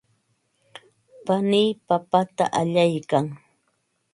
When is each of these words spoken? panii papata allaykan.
panii 1.25 1.69
papata 1.87 2.45
allaykan. 2.59 3.25